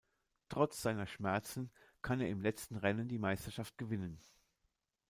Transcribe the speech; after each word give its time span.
Trotz 0.49 0.81
seiner 0.81 1.05
Schmerzen 1.05 1.69
kann 2.01 2.21
er 2.21 2.29
im 2.29 2.41
letzten 2.41 2.75
Rennen 2.77 3.07
die 3.07 3.19
Meisterschaft 3.19 3.77
gewinnen. 3.77 4.19